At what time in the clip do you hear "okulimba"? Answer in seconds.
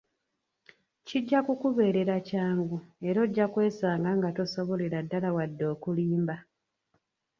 5.73-6.35